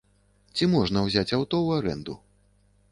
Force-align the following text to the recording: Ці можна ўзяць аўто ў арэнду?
Ці 0.55 0.69
можна 0.71 1.03
ўзяць 1.09 1.29
аўто 1.37 1.55
ў 1.65 1.69
арэнду? 1.83 2.21